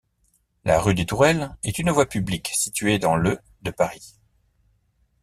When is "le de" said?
3.15-3.69